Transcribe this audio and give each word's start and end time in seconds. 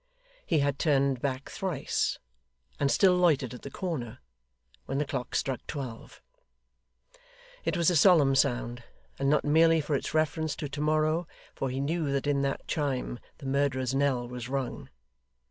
He 0.47 0.61
had 0.61 0.79
turned 0.79 1.21
back 1.21 1.47
thrice, 1.47 2.17
and 2.79 2.89
still 2.91 3.13
loitered 3.15 3.53
at 3.53 3.61
the 3.61 3.69
corner, 3.69 4.17
when 4.87 4.97
the 4.97 5.05
clock 5.05 5.35
struck 5.35 5.59
twelve. 5.67 6.23
It 7.65 7.77
was 7.77 7.91
a 7.91 7.95
solemn 7.95 8.33
sound, 8.33 8.81
and 9.19 9.29
not 9.29 9.45
merely 9.45 9.79
for 9.79 9.93
its 9.95 10.15
reference 10.15 10.55
to 10.55 10.67
to 10.67 10.81
morrow; 10.81 11.27
for 11.53 11.69
he 11.69 11.79
knew 11.79 12.11
that 12.13 12.25
in 12.25 12.41
that 12.41 12.67
chime 12.67 13.19
the 13.37 13.45
murderer's 13.45 13.93
knell 13.93 14.27
was 14.27 14.49
rung. 14.49 14.89